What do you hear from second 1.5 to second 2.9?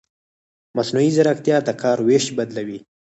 د کار وېش بدلوي.